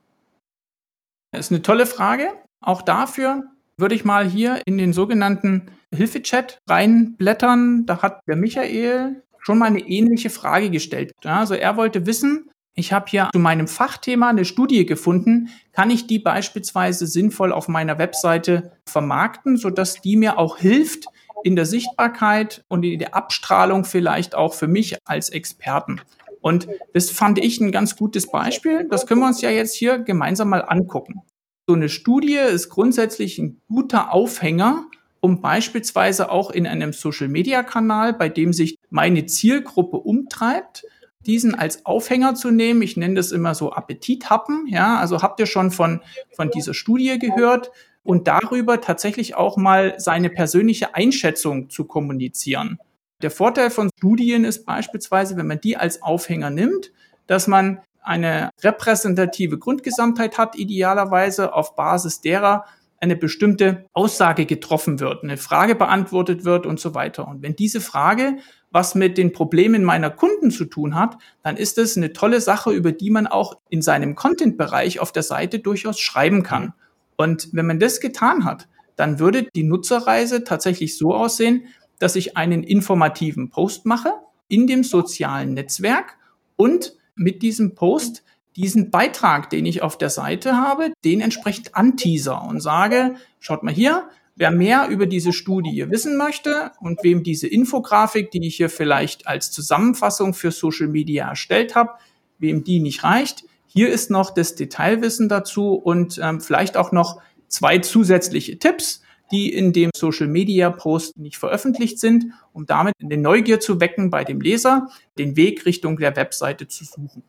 [1.33, 2.29] Das ist eine tolle Frage.
[2.61, 3.43] Auch dafür
[3.77, 7.85] würde ich mal hier in den sogenannten Hilfechat reinblättern.
[7.87, 11.13] Da hat der Michael schon mal eine ähnliche Frage gestellt.
[11.25, 16.07] Also er wollte wissen, ich habe hier zu meinem Fachthema eine Studie gefunden, kann ich
[16.07, 21.05] die beispielsweise sinnvoll auf meiner Webseite vermarkten, sodass die mir auch hilft
[21.45, 26.01] in der Sichtbarkeit und in der Abstrahlung vielleicht auch für mich als Experten.
[26.41, 28.89] Und das fand ich ein ganz gutes Beispiel.
[28.89, 31.23] Das können wir uns ja jetzt hier gemeinsam mal angucken.
[31.67, 34.87] So eine Studie ist grundsätzlich ein guter Aufhänger,
[35.23, 40.85] um beispielsweise auch in einem Social-Media-Kanal, bei dem sich meine Zielgruppe umtreibt,
[41.25, 42.83] diesen als Aufhänger zu nehmen.
[42.83, 44.67] Ich nenne das immer so Appetithappen.
[44.67, 46.01] Ja, also habt ihr schon von,
[46.35, 47.71] von dieser Studie gehört
[48.03, 52.81] und darüber tatsächlich auch mal seine persönliche Einschätzung zu kommunizieren.
[53.23, 56.91] Der Vorteil von Studien ist beispielsweise, wenn man die als Aufhänger nimmt,
[57.29, 62.65] dass man eine repräsentative Grundgesamtheit hat, idealerweise auf Basis derer
[63.03, 67.27] eine bestimmte Aussage getroffen wird, eine Frage beantwortet wird und so weiter.
[67.27, 68.37] Und wenn diese Frage
[68.73, 72.71] was mit den Problemen meiner Kunden zu tun hat, dann ist es eine tolle Sache,
[72.71, 76.73] über die man auch in seinem Content-Bereich auf der Seite durchaus schreiben kann.
[77.17, 81.65] Und wenn man das getan hat, dann würde die Nutzerreise tatsächlich so aussehen,
[81.99, 84.15] dass ich einen informativen Post mache
[84.49, 86.17] in dem sozialen Netzwerk
[86.57, 88.25] und mit diesem Post
[88.57, 93.73] diesen Beitrag, den ich auf der Seite habe, den entsprechend anteaser und sage, schaut mal
[93.73, 98.71] hier, wer mehr über diese Studie wissen möchte und wem diese Infografik, die ich hier
[98.71, 101.93] vielleicht als Zusammenfassung für Social Media erstellt habe,
[102.39, 107.23] wem die nicht reicht, Hier ist noch das Detailwissen dazu und ähm, vielleicht auch noch
[107.49, 113.17] zwei zusätzliche Tipps, die in dem Social Media Post nicht veröffentlicht sind, um damit eine
[113.17, 117.23] Neugier zu wecken bei dem Leser, den Weg Richtung der Webseite zu suchen.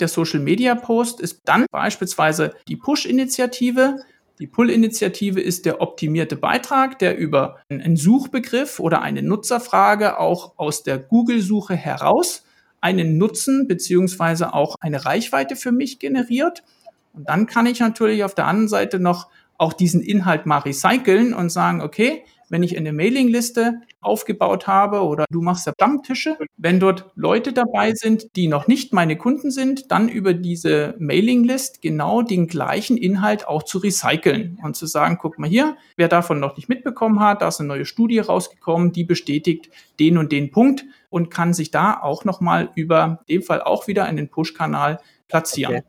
[0.00, 3.96] Der Social Media Post ist dann beispielsweise die Push-Initiative.
[4.38, 10.82] Die Pull-Initiative ist der optimierte Beitrag, der über einen Suchbegriff oder eine Nutzerfrage auch aus
[10.82, 12.44] der Google-Suche heraus
[12.80, 16.62] einen Nutzen beziehungsweise auch eine Reichweite für mich generiert.
[17.12, 21.34] Und dann kann ich natürlich auf der anderen Seite noch auch diesen Inhalt mal recyceln
[21.34, 26.80] und sagen, okay, wenn ich eine Mailingliste aufgebaut habe oder du machst ja Stammtische, wenn
[26.80, 32.22] dort Leute dabei sind, die noch nicht meine Kunden sind, dann über diese Mailinglist genau
[32.22, 36.56] den gleichen Inhalt auch zu recyceln und zu sagen, guck mal hier, wer davon noch
[36.56, 40.84] nicht mitbekommen hat, da ist eine neue Studie rausgekommen, die bestätigt den und den Punkt
[41.08, 45.76] und kann sich da auch nochmal über dem Fall auch wieder in den Push-Kanal platzieren.
[45.76, 45.84] Okay.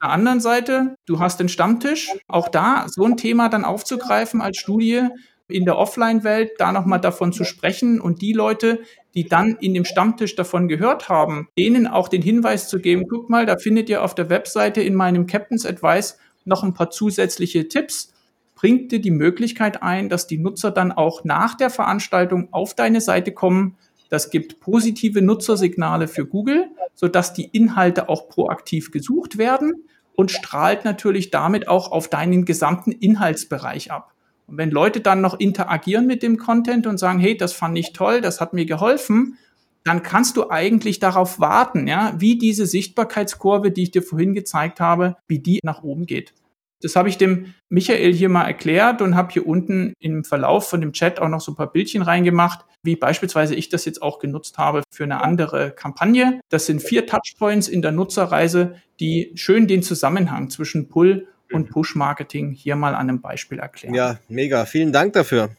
[0.00, 4.40] Auf der anderen Seite, du hast den Stammtisch, auch da so ein Thema dann aufzugreifen
[4.40, 5.08] als Studie,
[5.48, 8.80] in der Offline-Welt da nochmal davon zu sprechen und die Leute,
[9.14, 13.30] die dann in dem Stammtisch davon gehört haben, denen auch den Hinweis zu geben, guck
[13.30, 17.68] mal, da findet ihr auf der Webseite in meinem Captain's Advice noch ein paar zusätzliche
[17.68, 18.12] Tipps,
[18.54, 23.00] bringt dir die Möglichkeit ein, dass die Nutzer dann auch nach der Veranstaltung auf deine
[23.00, 23.76] Seite kommen.
[24.10, 29.84] Das gibt positive Nutzersignale für Google, sodass die Inhalte auch proaktiv gesucht werden
[30.16, 34.12] und strahlt natürlich damit auch auf deinen gesamten Inhaltsbereich ab.
[34.48, 37.92] Und wenn Leute dann noch interagieren mit dem Content und sagen, hey, das fand ich
[37.92, 39.36] toll, das hat mir geholfen,
[39.84, 44.80] dann kannst du eigentlich darauf warten, ja, wie diese Sichtbarkeitskurve, die ich dir vorhin gezeigt
[44.80, 46.32] habe, wie die nach oben geht.
[46.80, 50.80] Das habe ich dem Michael hier mal erklärt und habe hier unten im Verlauf von
[50.80, 54.20] dem Chat auch noch so ein paar Bildchen reingemacht, wie beispielsweise ich das jetzt auch
[54.20, 56.40] genutzt habe für eine andere Kampagne.
[56.50, 62.52] Das sind vier Touchpoints in der Nutzerreise, die schön den Zusammenhang zwischen Pull und Push-Marketing
[62.52, 63.94] hier mal an einem Beispiel erklären.
[63.94, 64.64] Ja, mega.
[64.64, 65.50] Vielen Dank dafür.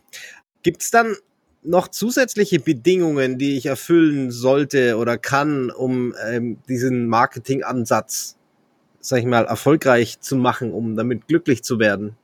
[0.63, 1.15] Gibt es dann
[1.61, 8.37] noch zusätzliche Bedingungen, die ich erfüllen sollte oder kann, um ähm, diesen Marketingansatz,
[8.99, 12.15] sag ich mal, erfolgreich zu machen, um damit glücklich zu werden?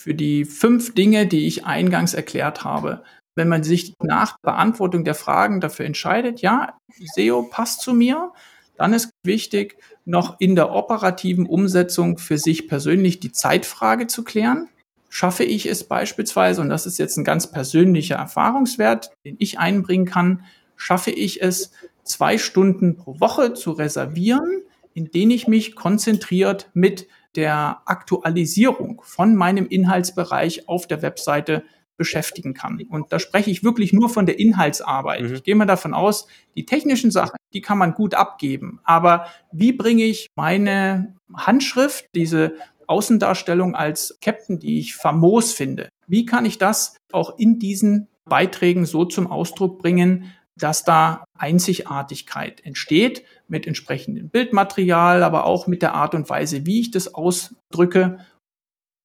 [0.00, 3.02] Für die fünf Dinge, die ich eingangs erklärt habe,
[3.36, 6.78] wenn man sich nach Beantwortung der Fragen dafür entscheidet, ja,
[7.14, 8.32] SEO passt zu mir,
[8.78, 14.68] dann ist wichtig, noch in der operativen Umsetzung für sich persönlich die Zeitfrage zu klären.
[15.08, 20.06] Schaffe ich es beispielsweise, und das ist jetzt ein ganz persönlicher Erfahrungswert, den ich einbringen
[20.06, 20.44] kann,
[20.76, 21.72] schaffe ich es,
[22.04, 24.62] zwei Stunden pro Woche zu reservieren,
[24.94, 31.64] in denen ich mich konzentriert mit der Aktualisierung von meinem Inhaltsbereich auf der Webseite
[31.96, 32.80] beschäftigen kann.
[32.88, 35.22] Und da spreche ich wirklich nur von der Inhaltsarbeit.
[35.22, 35.34] Mhm.
[35.34, 38.80] Ich gehe mal davon aus, die technischen Sachen, die kann man gut abgeben.
[38.84, 42.54] Aber wie bringe ich meine Handschrift, diese
[42.86, 48.86] Außendarstellung als Captain, die ich famos finde, wie kann ich das auch in diesen Beiträgen
[48.86, 55.94] so zum Ausdruck bringen, dass da Einzigartigkeit entsteht mit entsprechendem Bildmaterial, aber auch mit der
[55.94, 58.18] Art und Weise, wie ich das ausdrücke.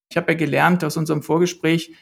[0.10, 1.94] Ich habe ja gelernt aus unserem Vorgespräch,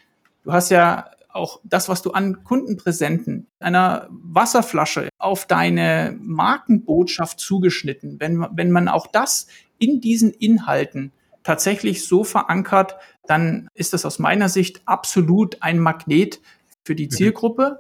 [0.44, 8.20] Du hast ja auch das, was du an Kundenpräsenten, einer Wasserflasche auf deine Markenbotschaft zugeschnitten,
[8.20, 9.48] wenn, wenn man auch das
[9.78, 11.12] in diesen Inhalten
[11.44, 16.42] tatsächlich so verankert, dann ist das aus meiner Sicht absolut ein Magnet
[16.84, 17.12] für die mhm.
[17.12, 17.80] Zielgruppe.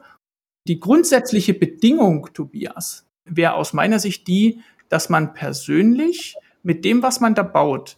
[0.67, 7.19] Die grundsätzliche Bedingung, Tobias, wäre aus meiner Sicht die, dass man persönlich mit dem, was
[7.19, 7.97] man da baut,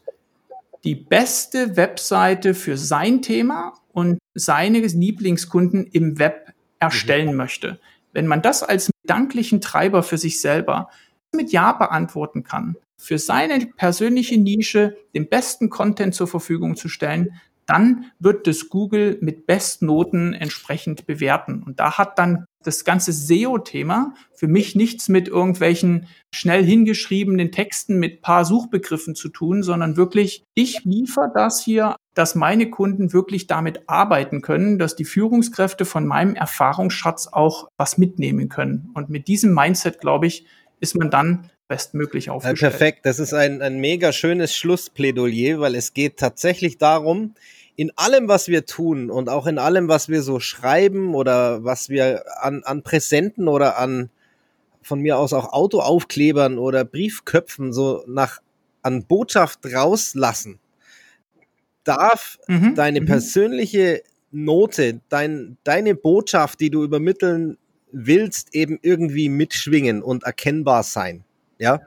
[0.83, 7.37] die beste Webseite für sein Thema und seine Lieblingskunden im Web erstellen mhm.
[7.37, 7.79] möchte.
[8.13, 10.89] Wenn man das als gedanklichen Treiber für sich selber
[11.31, 17.39] mit Ja beantworten kann, für seine persönliche Nische den besten Content zur Verfügung zu stellen,
[17.65, 21.63] dann wird das Google mit Bestnoten entsprechend bewerten.
[21.63, 27.97] Und da hat dann das ganze SEO-Thema für mich nichts mit irgendwelchen schnell hingeschriebenen Texten
[27.97, 33.47] mit paar Suchbegriffen zu tun, sondern wirklich, ich liefere das hier, dass meine Kunden wirklich
[33.47, 38.91] damit arbeiten können, dass die Führungskräfte von meinem Erfahrungsschatz auch was mitnehmen können.
[38.93, 40.45] Und mit diesem Mindset, glaube ich,
[40.79, 42.59] ist man dann bestmöglich aufgestellt.
[42.59, 47.33] Ja, perfekt, das ist ein, ein mega schönes Schlussplädoyer, weil es geht tatsächlich darum,
[47.77, 51.87] in allem, was wir tun und auch in allem, was wir so schreiben oder was
[51.87, 54.09] wir an, an Präsenten oder an
[54.81, 58.41] von mir aus auch Autoaufklebern oder Briefköpfen so nach
[58.81, 60.59] an Botschaft rauslassen,
[61.85, 62.75] darf mhm.
[62.75, 63.05] deine mhm.
[63.05, 67.57] persönliche Note, dein, deine Botschaft, die du übermitteln
[67.93, 71.23] willst, eben irgendwie mitschwingen und erkennbar sein.
[71.61, 71.81] Ja.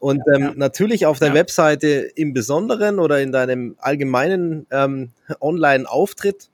[0.00, 0.52] Und ähm, ja.
[0.54, 1.34] natürlich auf der ja.
[1.34, 6.50] Webseite im Besonderen oder in deinem allgemeinen ähm, Online-Auftritt.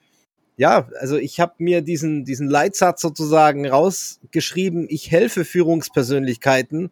[0.56, 6.90] Ja, also ich habe mir diesen, diesen Leitsatz sozusagen rausgeschrieben, ich helfe Führungspersönlichkeiten,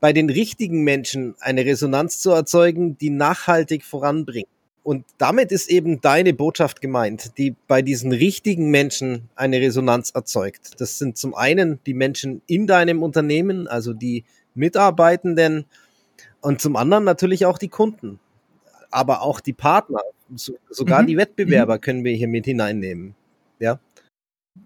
[0.00, 4.48] bei den richtigen Menschen eine Resonanz zu erzeugen, die nachhaltig voranbringt.
[4.82, 10.80] Und damit ist eben deine Botschaft gemeint, die bei diesen richtigen Menschen eine Resonanz erzeugt.
[10.80, 15.66] Das sind zum einen die Menschen in deinem Unternehmen, also die Mitarbeitenden
[16.40, 18.18] und zum anderen natürlich auch die Kunden,
[18.90, 20.00] aber auch die Partner,
[20.34, 21.06] sogar mhm.
[21.06, 23.14] die Wettbewerber können wir hier mit hineinnehmen.
[23.58, 23.78] Ja.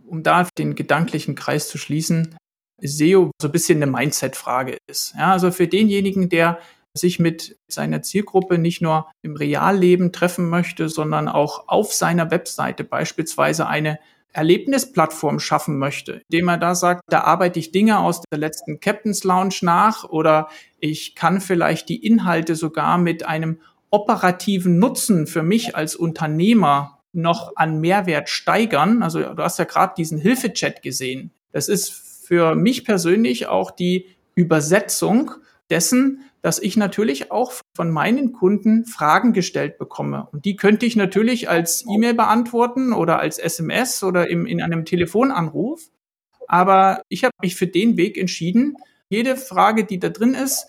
[0.06, 2.36] Um da den gedanklichen Kreis zu schließen,
[2.80, 5.14] SEO so ein bisschen eine Mindset-Frage ist.
[5.16, 6.58] Ja, also für denjenigen, der
[6.94, 12.84] sich mit seiner Zielgruppe nicht nur im Realleben treffen möchte, sondern auch auf seiner Webseite
[12.84, 13.98] beispielsweise eine
[14.36, 19.24] Erlebnisplattform schaffen möchte, indem er da sagt, da arbeite ich Dinge aus der letzten Captain's
[19.24, 25.74] Lounge nach oder ich kann vielleicht die Inhalte sogar mit einem operativen Nutzen für mich
[25.74, 29.02] als Unternehmer noch an Mehrwert steigern.
[29.02, 31.30] Also du hast ja gerade diesen Hilfechat gesehen.
[31.52, 35.30] Das ist für mich persönlich auch die Übersetzung
[35.70, 40.28] dessen, dass ich natürlich auch von meinen Kunden Fragen gestellt bekomme.
[40.30, 44.84] Und die könnte ich natürlich als E-Mail beantworten oder als SMS oder im, in einem
[44.84, 45.90] Telefonanruf.
[46.46, 48.76] Aber ich habe mich für den Weg entschieden.
[49.08, 50.68] Jede Frage, die da drin ist,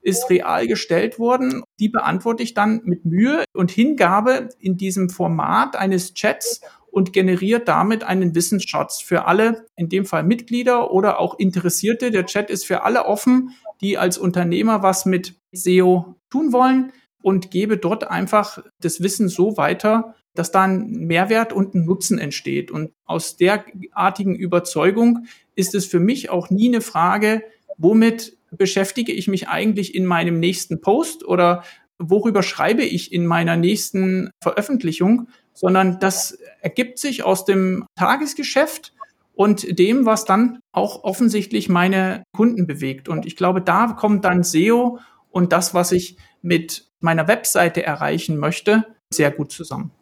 [0.00, 1.64] ist real gestellt worden.
[1.80, 6.60] Die beantworte ich dann mit Mühe und Hingabe in diesem Format eines Chats
[6.96, 12.12] und generiert damit einen Wissensschatz für alle, in dem Fall Mitglieder oder auch Interessierte.
[12.12, 17.50] Der Chat ist für alle offen, die als Unternehmer was mit SEO tun wollen und
[17.50, 22.70] gebe dort einfach das Wissen so weiter, dass da ein Mehrwert und ein Nutzen entsteht.
[22.70, 27.42] Und aus derartigen Überzeugung ist es für mich auch nie eine Frage,
[27.78, 31.64] womit beschäftige ich mich eigentlich in meinem nächsten Post oder
[31.98, 38.92] worüber schreibe ich in meiner nächsten Veröffentlichung, sondern das ergibt sich aus dem Tagesgeschäft
[39.36, 43.08] und dem, was dann auch offensichtlich meine Kunden bewegt.
[43.08, 44.98] Und ich glaube, da kommt dann SEO
[45.30, 49.92] und das, was ich mit meiner Webseite erreichen möchte, sehr gut zusammen.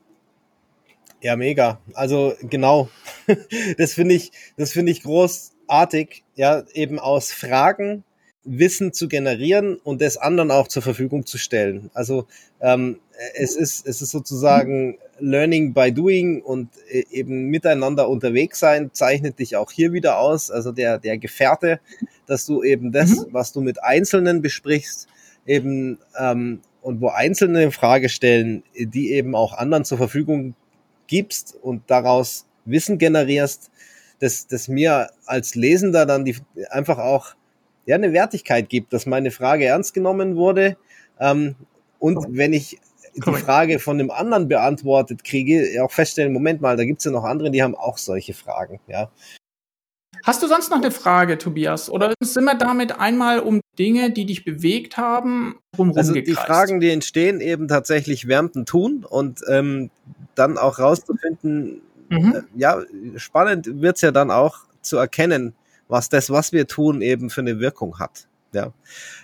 [1.20, 1.80] Ja, mega.
[1.94, 2.88] Also genau.
[3.78, 6.22] Das finde ich, das finde ich großartig.
[6.36, 8.04] Ja, eben aus Fragen
[8.44, 11.90] Wissen zu generieren und das anderen auch zur Verfügung zu stellen.
[11.94, 12.26] Also
[12.60, 12.98] ähm,
[13.34, 19.38] es ist es ist sozusagen Learning by Doing und äh, eben miteinander unterwegs sein zeichnet
[19.38, 20.50] dich auch hier wieder aus.
[20.50, 21.80] Also der der Gefährte,
[22.26, 23.26] dass du eben das, mhm.
[23.30, 25.08] was du mit Einzelnen besprichst,
[25.46, 30.54] eben ähm, und wo Einzelne Frage stellen, die eben auch anderen zur Verfügung
[31.06, 33.70] gibst und daraus Wissen generierst,
[34.20, 36.36] dass das mir als Lesender dann die
[36.70, 37.34] einfach auch
[37.86, 40.76] ja, eine Wertigkeit gibt, dass meine Frage ernst genommen wurde.
[41.20, 41.54] Ähm,
[41.98, 42.26] und oh.
[42.28, 42.78] wenn ich
[43.14, 47.24] die Frage von einem anderen beantwortet kriege, auch feststellen, Moment mal, da gibt's ja noch
[47.24, 48.80] andere, die haben auch solche Fragen.
[48.88, 49.10] Ja.
[50.24, 51.90] Hast du sonst noch eine Frage, Tobias?
[51.90, 56.80] Oder sind wir damit einmal um Dinge, die dich bewegt haben, drumherum Also die Fragen,
[56.80, 59.90] die entstehen, eben tatsächlich wärmten tun und ähm,
[60.34, 62.34] dann auch rauszufinden, mhm.
[62.34, 62.80] äh, ja,
[63.16, 65.54] spannend wird's ja dann auch zu erkennen,
[65.88, 68.26] was das, was wir tun, eben für eine Wirkung hat.
[68.52, 68.72] Ja.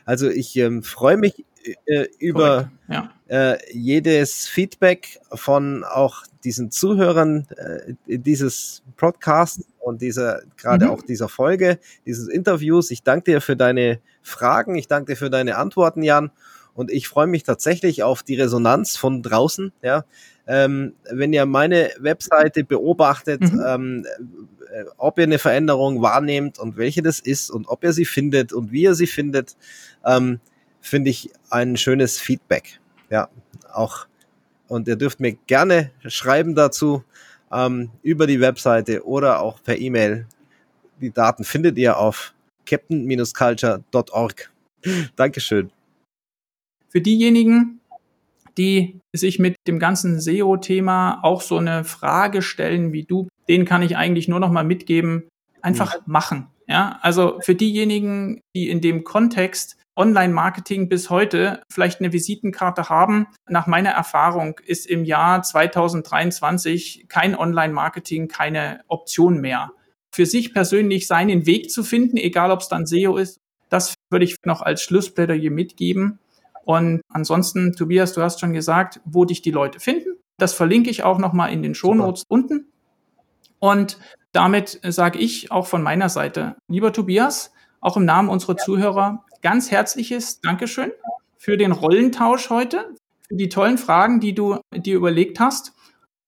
[0.04, 1.44] Also ich ähm, freue mich
[1.86, 3.12] äh, über ja.
[3.28, 10.90] äh, jedes Feedback von auch diesen Zuhörern äh, dieses Podcasts und dieser gerade mhm.
[10.92, 12.90] auch dieser Folge, dieses Interviews.
[12.90, 16.30] Ich danke dir für deine Fragen, ich danke dir für deine Antworten, Jan.
[16.74, 19.72] Und ich freue mich tatsächlich auf die Resonanz von draußen.
[19.82, 20.04] Ja,
[20.46, 23.62] ähm, wenn ihr meine Webseite beobachtet, mhm.
[23.66, 24.06] ähm,
[24.72, 28.52] äh, ob ihr eine Veränderung wahrnehmt und welche das ist und ob ihr sie findet
[28.52, 29.56] und wie ihr sie findet,
[30.04, 30.40] ähm,
[30.80, 32.80] finde ich ein schönes Feedback.
[33.10, 33.28] Ja,
[33.72, 34.06] auch.
[34.68, 37.04] Und ihr dürft mir gerne schreiben dazu
[37.52, 40.26] ähm, über die Webseite oder auch per E-Mail.
[41.00, 42.34] Die Daten findet ihr auf
[42.66, 44.50] captain-culture.org.
[45.16, 45.70] Dankeschön.
[46.90, 47.80] Für diejenigen,
[48.58, 53.82] die sich mit dem ganzen SEO-Thema auch so eine Frage stellen wie du, denen kann
[53.82, 55.28] ich eigentlich nur noch mal mitgeben,
[55.62, 56.00] einfach ja.
[56.06, 56.48] machen.
[56.66, 63.26] Ja, also für diejenigen, die in dem Kontext Online-Marketing bis heute vielleicht eine Visitenkarte haben.
[63.48, 69.72] Nach meiner Erfahrung ist im Jahr 2023 kein Online-Marketing keine Option mehr.
[70.12, 74.24] Für sich persönlich seinen Weg zu finden, egal ob es dann SEO ist, das würde
[74.24, 76.18] ich noch als Schlussplädoyer mitgeben.
[76.64, 80.16] Und ansonsten, Tobias, du hast schon gesagt, wo dich die Leute finden.
[80.38, 82.34] Das verlinke ich auch nochmal in den Shownotes Super.
[82.34, 82.66] unten.
[83.58, 83.98] Und
[84.32, 89.70] damit sage ich auch von meiner Seite, lieber Tobias, auch im Namen unserer Zuhörer, ganz
[89.70, 90.92] herzliches Dankeschön
[91.36, 92.94] für den Rollentausch heute,
[93.26, 95.72] für die tollen Fragen, die du dir überlegt hast.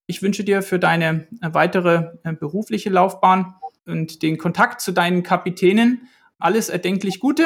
[0.06, 3.54] Ich wünsche dir für deine weitere äh, berufliche Laufbahn
[3.86, 6.08] und den Kontakt zu deinen Kapitänen
[6.38, 7.44] alles erdenklich Gute.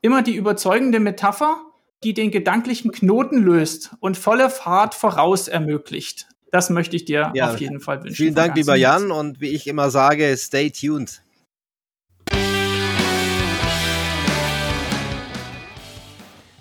[0.00, 1.56] Immer die überzeugende Metapher,
[2.04, 6.26] die den gedanklichen Knoten löst und volle Fahrt voraus ermöglicht.
[6.50, 8.16] Das möchte ich dir ja, auf jeden Fall wünschen.
[8.16, 9.10] Vielen Dank, lieber Jan.
[9.10, 11.22] Und wie ich immer sage, stay tuned.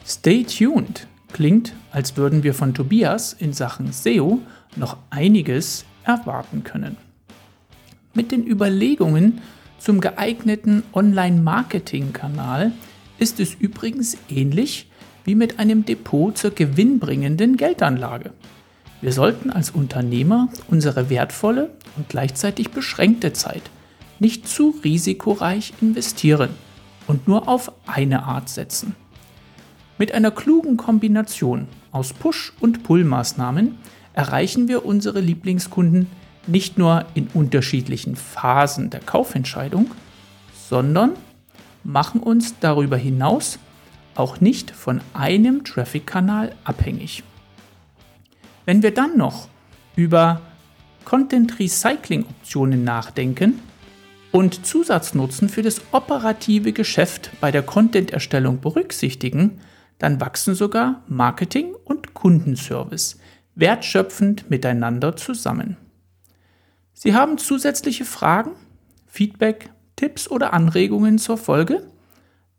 [0.05, 4.39] Stay tuned klingt, als würden wir von Tobias in Sachen SEO
[4.75, 6.97] noch einiges erwarten können.
[8.13, 9.41] Mit den Überlegungen
[9.79, 12.73] zum geeigneten Online-Marketing-Kanal
[13.17, 14.90] ist es übrigens ähnlich
[15.23, 18.31] wie mit einem Depot zur gewinnbringenden Geldanlage.
[19.01, 23.63] Wir sollten als Unternehmer unsere wertvolle und gleichzeitig beschränkte Zeit
[24.19, 26.49] nicht zu risikoreich investieren
[27.07, 28.95] und nur auf eine Art setzen.
[29.97, 33.77] Mit einer klugen Kombination aus Push- und Pull-Maßnahmen
[34.13, 36.07] erreichen wir unsere Lieblingskunden
[36.47, 39.91] nicht nur in unterschiedlichen Phasen der Kaufentscheidung,
[40.69, 41.13] sondern
[41.83, 43.59] machen uns darüber hinaus
[44.15, 47.23] auch nicht von einem Traffic-Kanal abhängig.
[48.65, 49.47] Wenn wir dann noch
[49.95, 50.41] über
[51.05, 53.59] Content Recycling Optionen nachdenken
[54.31, 59.59] und Zusatznutzen für das operative Geschäft bei der Content-Erstellung berücksichtigen,
[59.97, 63.19] dann wachsen sogar Marketing und Kundenservice
[63.55, 65.77] wertschöpfend miteinander zusammen.
[66.93, 68.51] Sie haben zusätzliche Fragen,
[69.07, 71.85] Feedback, Tipps oder Anregungen zur Folge?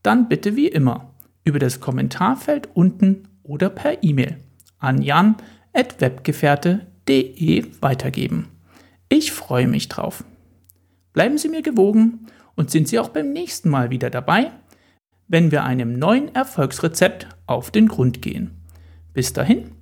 [0.02, 1.11] Dann bitte wie immer
[1.44, 4.38] über das Kommentarfeld unten oder per E-Mail
[4.78, 5.36] an jan
[5.72, 8.48] webgefährte.de weitergeben.
[9.08, 10.24] Ich freue mich drauf.
[11.12, 14.50] Bleiben Sie mir gewogen und sind Sie auch beim nächsten Mal wieder dabei,
[15.28, 18.62] wenn wir einem neuen Erfolgsrezept auf den Grund gehen.
[19.12, 19.72] Bis dahin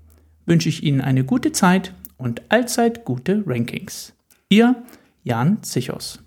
[0.47, 4.13] wünsche ich Ihnen eine gute Zeit und allzeit gute Rankings.
[4.49, 4.83] Ihr
[5.23, 6.23] Jan Zichos.